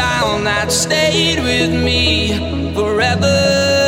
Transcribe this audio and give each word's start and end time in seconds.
sound 0.00 0.46
that 0.46 0.68
stayed 0.72 1.38
with 1.50 1.72
me 1.86 2.38
forever. 2.74 3.79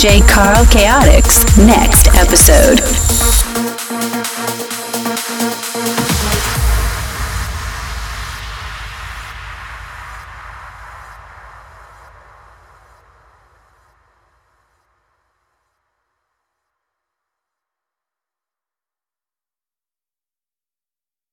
DJ 0.00 0.26
Carl 0.26 0.64
Chaotix 0.68 1.44
next. 1.66 2.09